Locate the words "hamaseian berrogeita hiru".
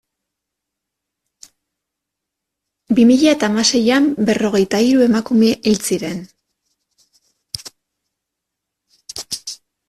3.49-5.05